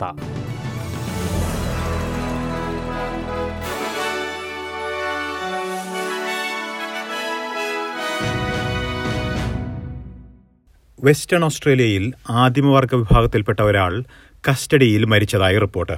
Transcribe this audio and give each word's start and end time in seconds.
Western 11.03 11.45
ഓസ്ട്രേലിയയിൽ 11.45 12.13
ആദിമവർഗ 12.29 12.95
വിഭാഗത്തിൽപ്പെട്ട 12.95 13.59
ഒരാൾ 13.59 14.03
കസ്റ്റഡിയിൽ 14.49 15.05
മരിച്ചതായി 15.05 15.57
റിപ്പോർട്ട്. 15.57 15.93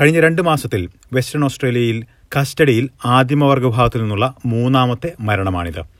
കഴിഞ്ഞ 0.00 0.20
രണ്ട് 0.20 0.42
മാസത്തിൽ 0.42 0.88
വെസ്റ്റേൺ 1.12 1.44
ഓസ്ട്രേലിയയിൽ 1.44 2.04
കസ്റ്റഡിയിൽ 2.40 2.88
ആദിമവർഗ 3.04 3.64
വിഭാഗത്തിൽ 3.64 4.00
നിന്നുള്ള 4.00 4.34
മൂന്നാമത്തെ 4.46 5.14
മരണമാണിത്. 5.20 5.95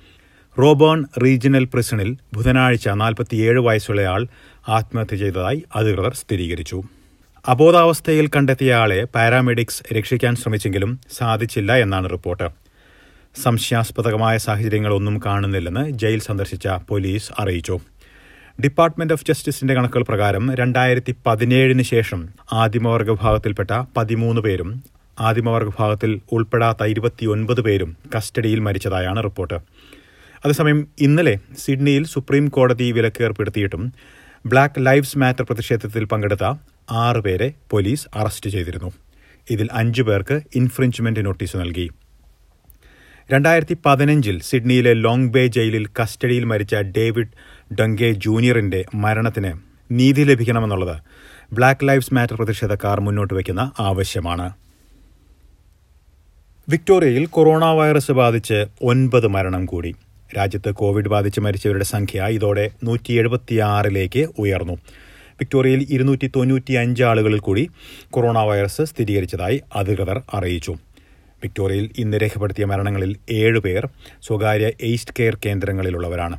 റോബേൺ 0.58 1.04
റീജിയണൽ 1.22 1.64
പ്രിസണിൽ 1.64 2.16
ബുധനാഴ്ച 2.34 2.88
നാൽപ്പത്തിയേഴ് 2.88 3.60
വയസ്സുള്ളയാൾ 3.60 4.26
ആത്മഹത്യ 4.68 5.16
ചെയ്തതായി 5.16 5.64
അധികൃതർ 5.76 6.14
സ്ഥിരീകരിച്ചു. 6.14 6.82
അബോധാവസ്ഥയിൽ 7.48 8.30
കണ്ടെത്തിയ 8.36 8.74
ആളെ 8.74 9.04
പാരാമെഡിക്സ് 9.14 9.82
രക്ഷിക്കാൻ 9.94 10.34
ശ്രമിച്ചെങ്കിലും 10.36 11.00
സാധിച്ചില്ല 11.18 11.76
എന്നാണ് 11.76 12.10
റിപ്പോർട്ട്. 12.10 12.48
സംശയാസ്പദമായ 13.42 14.36
സാഹചര്യങ്ങളൊന്നും 14.36 15.20
കാണുന്നില്ലെന്ന് 15.26 15.90
ജയിൽ 16.02 16.20
സന്ദർശിച്ച 16.20 16.68
പോലീസ് 16.88 17.30
അറിയിച്ചു. 17.38 17.78
ഡിപ്പാർട്ട്മെന്റ് 18.64 19.12
ഓഫ് 19.12 19.26
ജസ്റ്റിസിന്റെ 19.28 19.74
കണക്കുകൾ 19.74 20.02
പ്രകാരം 20.02 20.54
രണ്ടായിരത്തി 20.54 21.14
പതിനേഴിന് 21.26 21.82
ശേഷം 21.82 22.28
ആദിമവർഗ 22.52 23.10
വിഭാഗത്തിൽപ്പെട്ട 23.10 23.82
പതിമൂന്ന് 23.96 24.40
പേരും 24.40 24.70
ആദിമവർഗ 25.20 25.66
വിഭാഗത്തിൽ 25.66 26.20
ഉൾപ്പെടാത്ത 26.32 26.84
ഇരുപത്തിയൊൻപത് 26.84 27.60
പേരും 27.60 27.96
കസ്റ്റഡിയിൽ 28.16 28.60
മരിച്ചതായാണ് 28.60 29.22
റിപ്പോർട്ട്. 29.24 29.58
അതേസമയം 30.44 30.88
ഇന്നലെ 31.00 31.36
സിഡ്നിയിൽ 31.58 32.04
സുപ്രീം 32.04 32.48
കോടതി 32.48 32.92
വിലക്ക് 32.92 33.22
ഏർപ്പെടുത്തിയിട്ടും 33.22 33.92
ബ്ലാക്ക് 34.46 34.86
ലൈവ്സ് 34.86 35.18
മാറ്റർ 35.18 35.44
പ്രതിഷേധത്തിൽ 35.44 36.04
പങ്കെടുത്ത 36.04 36.44
ആറ് 36.90 37.16
പേരെ 37.16 37.54
പോലീസ് 37.70 38.08
അറസ്റ്റ് 38.14 38.50
ചെയ്തിരുന്നു. 38.50 38.92
ഇതിൽ 39.50 39.68
അഞ്ചു 39.72 40.02
പേർക്ക് 40.02 40.40
ഇൻഫ്രിഞ്ച്മെന്റ് 40.56 41.24
നോട്ടീസ് 41.24 41.56
നൽകി. 41.56 41.90
രണ്ടായിരത്തി 43.32 43.76
പതിനഞ്ചിൽ 43.86 44.40
സിഡ്നിയിലെ 44.40 44.94
ലോങ് 44.94 45.28
ബേ 45.28 45.46
ജയിലിൽ 45.46 45.86
കസ്റ്റഡിയിൽ 46.00 46.44
മരിച്ച 46.44 46.74
ഡേവിഡ് 46.74 47.32
ഡങ്കെ 47.80 48.12
ജൂനിയറിന്റെ 48.12 48.84
മരണത്തിന് 48.94 49.52
നീതി 49.90 50.22
ലഭിക്കണമെന്നുള്ളത് 50.22 50.96
ബ്ലാക്ക് 51.52 51.88
ലൈവ്സ് 51.88 52.14
മാറ്റർ 52.14 52.36
പ്രതിഷേധക്കാർ 52.36 53.00
മുന്നോട്ട് 53.00 53.34
വയ്ക്കുന്ന 53.34 53.72
ആവശ്യമാണ്. 53.80 54.52
വിക്ടോറിയയിൽ 56.68 57.26
കൊറോണ 57.26 57.64
വൈറസ് 57.64 58.12
ബാധിച്ച് 58.12 58.66
ഒൻപത് 58.82 59.26
മരണം 59.26 59.66
കൂടി. 59.66 59.94
രാജ്യത്ത് 60.36 60.70
കോവിഡ് 60.72 61.08
ബാധിച്ച് 61.08 61.40
മരിച്ചവരുടെ 61.40 61.84
സംഖ്യ 61.84 62.22
ഇതോടെ 62.22 62.70
നൂറ്റി 62.84 63.12
എഴുപത്തിയാറിലേക്ക് 63.12 64.28
ഉയർന്നു. 64.38 64.72
വിക്ടോറിയയിൽ 65.40 65.86
ഇരുന്നൂറ്റി 65.90 66.26
തൊണ്ണൂറ്റി 66.36 66.72
അഞ്ച് 66.72 67.02
ആളുകളിൽ 67.02 67.38
കൂടി 67.38 67.68
കൊറോണ 68.10 68.38
വൈറസ് 68.38 68.82
സ്ഥിരീകരിച്ചതായി 68.82 69.62
അധികൃതർ 69.76 70.22
അറിയിച്ചു. 70.34 70.74
വിക്ടോറിയയിൽ 71.42 71.90
ഇന്ന് 71.98 72.16
രേഖപ്പെടുത്തിയ 72.16 72.64
മരണങ്ങളിൽ 72.64 73.16
ഏഴ് 73.30 73.58
പേർ 73.58 73.88
സ്വകാര്യ 74.22 74.70
എയ്സ്റ്റ് 74.80 75.14
കെയർ 75.18 75.38
കേന്ദ്രങ്ങളിലുള്ളവരാണ്. 75.46 76.38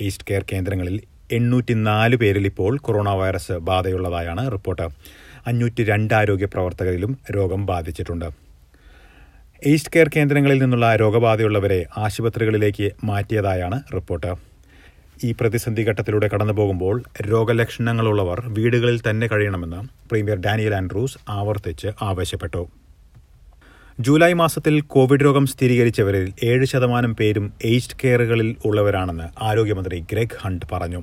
എയ്സ്റ്റ് 0.00 0.24
കെയർ 0.30 0.44
കേന്ദ്രങ്ങളിൽ 0.52 1.00
എണ്ണൂറ്റി 1.32 1.74
നാല് 1.74 2.16
പേരിൽ 2.16 2.46
ഇപ്പോൾ 2.46 2.78
കൊറോണ 2.78 3.08
വൈറസ് 3.08 3.52
ബാധയുള്ളതായാണ് 3.52 4.52
റിപ്പോർട്ട്. 4.52 4.88
അഞ്ഞൂറ്റി 5.46 5.84
രണ്ട് 5.84 6.14
ആരോഗ്യ 6.14 6.46
പ്രവർത്തകരിലും 6.46 7.18
രോഗം 7.36 7.66
ബാധിച്ചിട്ടുണ്ട്. 7.66 8.47
എയ്സ്റ്റ് 9.66 9.90
കെയർ 9.94 10.08
കേന്ദ്രങ്ങളിൽ 10.16 10.62
നിന്നുള്ള 10.62 10.96
രോഗബാധയുള്ളവരെ 10.96 11.86
ആശുപത്രികളിലേക്ക് 11.98 12.90
മാറ്റിയതായാണ് 13.04 13.82
റിപ്പോർട്ട്. 13.94 14.34
ഈ 15.24 15.34
പ്രതിസന്ധി 15.40 15.82
ഘട്ടത്തിലൂടെ 15.82 16.28
കടന്നു 16.34 16.52
പോകുമ്പോൾ 16.52 17.02
രോഗലക്ഷണങ്ങളുള്ളവർ 17.30 18.40
വീടുകളിൽ 18.48 19.00
തന്നെ 19.08 19.26
കഴിയണമെന്ന് 19.26 19.80
പ്രീമിയർ 20.08 20.38
ഡാനിയൽ 20.38 20.74
ആൻഡ്രൂസ് 20.74 21.18
ആവർത്തിച്ച് 21.28 21.88
ആവശ്യപ്പെട്ടു. 22.02 22.68
ജൂലൈ 24.00 24.32
മാസത്തിൽ 24.32 24.80
കോവിഡ് 24.80 25.24
രോഗം 25.24 25.46
സ്ഥിരീകരിച്ചവരിൽ 25.46 26.32
ഏഴ് 26.42 26.64
ശതമാനം 26.64 27.16
പേരും 27.16 27.52
എയ്സ്റ്റ് 27.64 27.98
കെയറുകളിൽ 28.04 28.56
ഉള്ളവരാണെന്ന് 28.64 29.28
ആരോഗ്യമന്ത്രി 29.42 30.04
ഗ്രെഗ് 30.12 30.40
ഹണ്ട് 30.40 30.66
പറഞ്ഞു. 30.72 31.02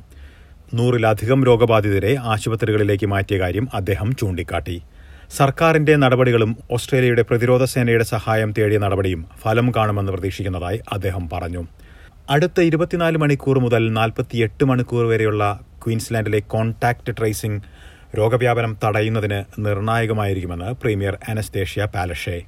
നൂറിലധികം 0.73 1.43
രോഗബാധിതരെ 1.43 2.15
ആശുപത്രികളിലേക്ക് 2.33 3.05
മാറ്റിയ 3.05 3.39
കാര്യം 3.39 3.67
അദ്ദേഹം 3.73 4.15
ചൂണ്ടിക്കാട്ടി. 4.15 4.77
സർക്കാരിന്റെ 5.31 5.95
നടപടികളും 5.95 6.57
ഓസ്ട്രേലിയയുടെ 6.71 7.21
പ്രതിരോധ 7.21 7.63
സേനയുടെ 7.63 8.03
സഹായം 8.03 8.53
തേടിയ 8.57 8.77
നടപടിയും 8.77 9.25
ഫലം 9.41 9.71
കാണുമെന്ന് 9.75 10.11
പ്രതീക്ഷിക്കുന്നതായി 10.11 10.79
അദ്ദേഹം 10.91 11.29
പറഞ്ഞു. 11.33 11.65
അടുത്ത 12.29 12.61
ഇരുപത്തിനാല് 12.61 13.17
മണിക്കൂർ 13.17 13.59
മുതൽ 13.59 13.93
നാൽപ്പത്തിയെട്ട് 13.93 14.65
മണിക്കൂർ 14.65 15.05
വരെയുള്ള 15.05 15.59
ക്വീൻസ്ലാൻഡിലെ 15.85 16.39
കോൺടാക്ട് 16.39 17.17
ട്രേസിംഗ് 17.19 17.61
രോഗവ്യാപനം 18.17 18.77
തടയുന്നതിന് 18.83 19.43
നിർണായകമായിരിക്കുമെന്ന് 19.59 20.65
പ്രീമിയർ 20.65 21.17
അനസ്തേഷ്യ 21.29 21.85
പാലഷെ. 21.85 22.41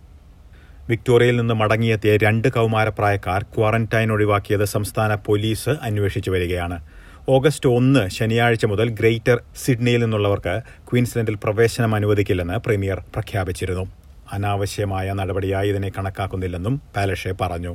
വിക്ടോറിയയിൽ 0.90 1.38
നിന്ന് 1.38 1.54
മടങ്ങിയെത്തിയ 1.54 2.18
രണ്ട് 2.18 2.48
കൗമാരപ്രായക്കാർ 2.48 3.44
ക്വാറന്റൈൻ 3.44 4.12
ഒഴിവാക്കിയത് 4.12 4.64
സംസ്ഥാന 4.64 5.16
പോലീസ് 5.16 5.70
അന്വേഷിച്ചു 5.70 6.32
വരികയാണ്. 6.32 6.97
ഓഗസ്റ്റ് 7.30 7.70
ഒന്ന് 7.78 8.02
ശനിയാഴ്ച 8.10 8.66
മുതൽ 8.66 8.90
ഗ്രേറ്റർ 8.90 9.38
സിഡ്നിയിൽ 9.64 10.02
നിന്നുള്ളവർക്ക് 10.04 10.54
ക്വീൻസ്ലൻഡിൽ 10.90 11.36
പ്രവേശനം 11.44 11.96
അനുവദിക്കില്ലെന്ന് 11.96 12.58
പ്രീമിയർ 12.66 13.00
പ്രഖ്യാപിച്ചിരുന്നു. 13.16 13.84
അനാവശ്യമായ 14.32 15.14
നടപടിയായി 15.14 15.70
ഇതിനെ 15.70 15.90
കണക്കാക്കുന്നില്ലെന്നും 15.98 16.82
പാലഷെ 16.96 17.34
പറഞ്ഞു. 17.42 17.74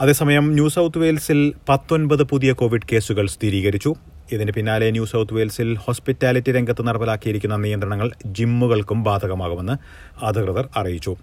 അതേസമയം 0.00 0.52
ന്യൂ 0.54 0.68
സൗത്ത് 0.68 0.98
വെയിൽസിൽ 0.98 1.40
പത്തൊൻപത് 1.68 2.22
പുതിയ 2.22 2.52
കോവിഡ് 2.52 2.88
കേസുകൾ 2.92 3.26
സ്ഥിരീകരിച്ചു. 3.26 3.94
ഇതിന് 4.32 4.52
പിന്നാലെ 4.52 4.90
ന്യൂ 4.90 5.04
സൗത്ത് 5.04 5.34
വെയിൽസിൽ 5.34 5.74
ഹോസ്പിറ്റാലിറ്റി 5.76 6.52
രംഗത്ത് 6.52 6.82
നടപ്പിലാക്കിയിരിക്കുന്ന 6.86 7.56
നിയന്ത്രണങ്ങൾ 7.56 8.10
ജിമ്മുകൾക്കും 8.26 9.04
ബാധകമാകുമെന്ന് 9.04 9.76
അധികൃതർ 10.24 10.68
അറിയിച്ചു. 10.76 11.14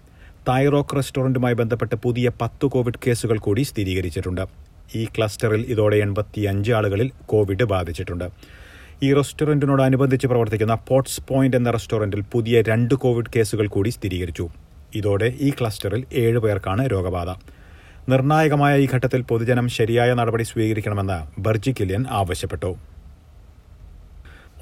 തായ്റോക്ക് 0.48 0.96
റെസ്റ്റോറന്റുമായി 0.96 1.54
ബന്ധപ്പെട്ട് 1.54 1.94
പുതിയ 1.94 2.30
പത്ത് 2.42 2.66
കോവിഡ് 2.66 3.02
കേസുകൾ 3.06 3.38
കൂടി 3.38 3.62
സ്ഥിരീകരിച്ചിട്ടുണ്ട്. 3.62 4.73
ഈ 4.94 5.04
ക്ലസ്റ്ററിൽ 5.04 5.60
ഇതോടെ 5.60 5.96
എൺപത്തിയഞ്ച് 5.96 6.72
ആളുകളിൽ 6.72 7.10
കോവിഡ് 7.26 7.64
ബാധിച്ചിട്ടുണ്ട്. 7.64 8.30
ഈ 9.02 9.14
റെസ്റ്റോറന്റിനോടനുബന്ധിച്ച് 9.14 10.26
പ്രവർത്തിക്കുന്ന 10.26 10.74
പോട്ട്സ് 10.88 11.20
പോയിന്റ് 11.28 11.56
എന്ന 11.56 11.70
റെസ്റ്റോറന്റിൽ 11.70 12.24
പുതിയ 12.32 12.62
രണ്ട് 12.62 12.94
കോവിഡ് 12.94 13.26
കേസുകൾ 13.36 13.66
കൂടി 13.66 13.88
സ്ഥിരീകരിച്ചു. 13.88 14.48
ഇതോടെ 14.94 15.32
ഈ 15.40 15.50
ക്ലസ്റ്ററിൽ 15.50 16.04
ഏഴ് 16.12 16.38
പേർക്കാണ് 16.38 16.90
രോഗബാധ. 16.92 17.28
നിർണായകമായ 18.08 18.78
ഈ 18.78 18.88
ഘട്ടത്തിൽ 18.94 19.22
പൊതുജനം 19.22 19.68
ശരിയായ 19.68 20.14
നടപടി 20.14 20.42
സ്വീകരിക്കണമെന്ന് 20.42 21.40
ബർജി 21.40 21.74
കിലിയൻ 21.80 22.04
ആവശ്യപ്പെട്ടു. 22.10 22.76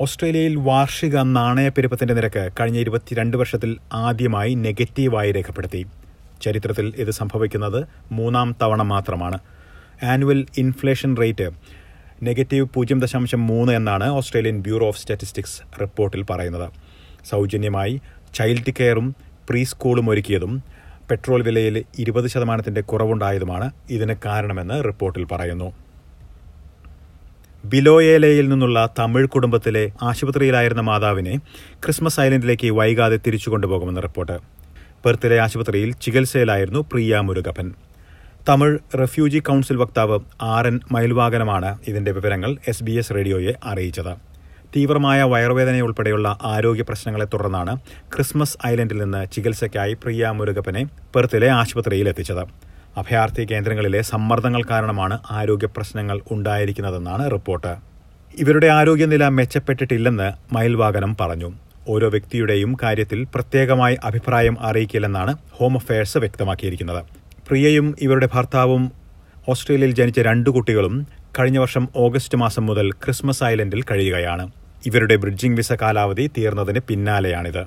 ഓസ്ട്രേലിയയിൽ 0.01 0.57
വാർഷിക 0.57 1.17
നാണയപ്പെരുപ്പത്തിന്റെ 1.17 2.15
നിരക്ക് 2.15 2.51
കഴിഞ്ഞ 2.61 2.79
ഇരുപത്തിരണ്ട് 2.79 3.37
വർഷത്തിൽ 3.37 3.77
ആദ്യമായി 3.93 4.55
നെഗറ്റീവായി 4.55 5.33
രേഖപ്പെടുത്തി. 5.33 5.87
ചരിത്രത്തിൽ 6.43 6.93
ഇത് 6.97 7.11
സംഭവിക്കുന്നത് 7.11 7.87
മൂന്നാം 8.13 8.57
തവണ 8.63 8.83
മാത്രമാണ്. 8.83 9.39
ആനുവൽ 10.05 10.47
ഇൻഫ്ലേഷൻ 10.59 11.17
റേറ്റ് 11.17 11.51
നെഗറ്റീവ് 12.23 12.69
പൂജ്യം 12.75 13.01
ദശാംശം 13.01 13.47
മൂന്ന് 13.47 13.73
എന്നാണ് 13.73 14.09
ഓസ്ട്രേലിയൻ 14.09 14.61
ബ്യൂറോ 14.61 14.87
ഓഫ് 14.87 14.99
സ്റ്റാറ്റിസ്റ്റിക്സ് 14.99 15.81
റിപ്പോർട്ടിൽ 15.81 16.23
പറയുന്നത്. 16.31 16.71
സൗജന്യമായി 17.31 18.01
ചൈൽഡ് 18.35 18.73
കെയറും 18.81 19.17
പ്രീ 19.49 19.65
സ്കൂളും 19.65 20.11
ഒരുക്കിയതും 20.11 20.63
പെട്രോൾ 21.11 21.43
വിലയിൽ 21.43 21.85
ഇരുപത് 21.99 22.27
ശതമാനത്തിന്റെ 22.27 22.81
കുറവുണ്ടായതുമാണ് 22.81 23.71
ഇതിന് 23.91 24.15
കാരണമെന്ന് 24.25 24.85
റിപ്പോർട്ടിൽ 24.85 25.25
പറയുന്നു. 25.25 25.73
ബിലോയേലയിൽ 27.65 28.49
നിന്നുള്ള 28.49 28.95
തമിഴ് 28.99 29.27
കുടുംബത്തിലെ 29.27 29.93
ആശുപത്രിയിലായിരുന്ന 30.03 30.81
മാതാവിനെ 30.81 31.37
ക്രിസ്മസ് 31.85 32.21
ഐലൻഡിലേക്ക് 32.21 32.71
വൈകാതെ 32.71 33.17
തിരിച്ചു 33.27 33.51
കൊണ്ടുപോകുമെന്ന് 33.51 34.03
റിപ്പോർട്ട്. 34.03 34.39
പെർത്തിലെ 35.05 35.39
ആശുപത്രിയിൽ 35.39 35.93
ചികിത്സയിലായിരുന്നു 35.93 36.81
പ്രിയ 36.93 37.21
മുരുകപ്പൻ. 37.21 37.73
തമിഴ് 38.49 38.79
റെഫ്യൂജി 39.01 39.39
കൗൺസിൽ 39.39 39.77
വക്താവ് 39.77 40.17
ആർ 40.43 40.67
എൻ 40.67 40.81
മയിൽവാകനമാണ് 40.93 41.79
ഇതിന്റെ 41.89 42.13
വിവരങ്ങൾ 42.13 42.57
എസ് 42.69 42.85
ബി 42.85 42.95
എസ് 43.01 43.15
റേഡിയോയെ 43.17 43.53
അറിയിച്ചത്. 43.65 44.13
തീവ്രമായ 44.77 45.23
വയറുവേദനയുൾപ്പെടെയുള്ള 45.23 46.39
ആരോഗ്യ 46.43 46.83
പ്രശ്നങ്ങളെ 46.89 47.27
തുടർന്നാണ് 47.35 47.79
ക്രിസ്മസ് 48.15 48.59
ഐലൻഡിൽ 48.67 48.99
നിന്ന് 49.03 49.21
ചികിത്സയ്ക്കായി 49.33 49.95
പ്രിയ 50.03 50.31
മുരുകപ്പനെ 50.39 50.83
പെർത്തിലെ 51.15 51.49
ആശുപത്രിയിൽ 51.61 52.09
എത്തിച്ചത്. 52.09 52.43
അഭയാർത്ഥി 52.97 53.47
കേന്ദ്രങ്ങളിലെ 53.53 54.03
സമ്മർദ്ദങ്ങൾ 54.03 54.65
കാരണമാണ് 54.71 55.19
ആരോഗ്യ 55.31 55.71
പ്രശ്നങ്ങൾ 55.77 56.21
ഉണ്ടായിരിക്കുന്നതെന്നാണ് 56.31 57.31
റിപ്പോർട്ട്. 57.31 57.73
ഇവരുടെ 58.39 58.67
ആരോഗ്യനില 58.81 59.25
മെച്ചപ്പെട്ടിട്ടില്ലെന്ന് 59.39 60.29
മയിൽവാകനം 60.55 61.17
പറഞ്ഞു. 61.21 61.51
ഓരോ 61.89 62.09
വ്യക്തിയുടെയും 62.09 62.77
കാര്യത്തിൽ 62.83 63.27
പ്രത്യേകമായി 63.35 63.97
അഭിപ്രായം 64.05 64.57
അറിയിക്കില്ലെന്നാണ് 64.61 65.35
ഹോം 65.59 65.75
അഫയേഴ്സ് 65.77 66.19
വ്യക്തമാക്കിയിരിക്കുന്നത്. 66.19 67.22
പ്രിയയും 67.53 67.97
ഇവരുടെ 68.01 68.29
ഭർത്താവും 68.35 68.93
ഓസ്ട്രേലിയയിൽ 69.49 69.95
ജനിച്ച 69.95 70.21
രണ്ട് 70.21 70.51
കുട്ടികളും 70.51 71.07
കഴിഞ്ഞ 71.39 71.59
വർഷം 71.59 71.89
ഓഗസ്റ്റ് 71.97 72.39
മാസം 72.39 72.67
മുതൽ 72.67 72.91
ക്രിസ്മസ് 72.91 73.45
ഐലൻഡിൽ 73.45 73.83
കഴിയുകയാണ്. 73.83 74.53
ഇവരുടെ 74.87 75.17
ബ്രിഡ്ജിംഗ് 75.17 75.57
വിസ 75.57 75.73
കാലാവധി 75.73 76.31
തീർന്നതിന് 76.39 76.79
പിന്നാലെയാണിത്. 76.79 77.65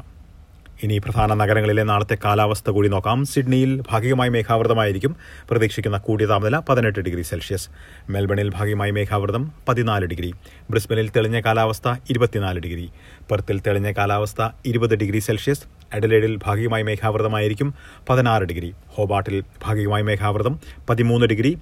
ഇനി 0.83 0.97
പ്രധാന 0.97 1.33
നഗരങ്ങളിലെ 1.33 1.83
നാളത്തെ 1.83 2.17
കാലാവസ്ഥ 2.25 2.69
കൂടി 2.69 2.89
നോക്കാം. 2.89 3.25
സിഡ്നിയിൽ 3.25 3.83
ഭാഗികമായി 3.91 4.29
മേഘാവൃതമായിരിക്കും. 4.29 5.15
പ്രതീക്ഷിക്കുന്ന 5.49 5.97
കൂടിയ 5.97 6.25
താപനില 6.25 6.59
പതിനെട്ട് 6.69 6.99
ഡിഗ്രി 6.99 7.21
സെൽഷ്യസ്. 7.21 7.69
മെൽബണിൽ 8.09 8.49
ഭാഗികമായി 8.49 8.91
മേഘാവൃതം 8.91 9.51
പതിനാല് 9.67 10.05
ഡിഗ്രി. 10.05 10.33
ബ്രിസ്ബനിൽ 10.69 11.09
തെളിഞ്ഞ 11.09 11.39
കാലാവസ്ഥ 11.39 11.93
ഇരുപത്തിനാല് 12.09 12.59
ഡിഗ്രി. 12.59 12.89
പെർത്തിൽ 13.31 13.59
തെളിഞ്ഞ 13.59 13.91
കാലാവസ്ഥ 13.91 14.49
ഇരുപത് 14.65 14.95
ഡിഗ്രി 14.95 15.19
സെൽഷ്യസ്. 15.19 15.74
അഡലേഡിൽ 15.93 16.39
ഭാഗികമായി 16.43 16.83
മേഘാവൃതമായിരിക്കും. 16.83 17.73
പതിനാറ് 18.09 18.43
ഡിഗ്രി. 18.43 18.73
ഹോബാട്ടിൽ 18.89 19.43
ഭാഗികമായി 19.63 20.03
മേഘാവൃതം 20.03 20.59
പതിമൂന്ന് 20.89 21.27
ഡിഗ്രി. 21.27 21.57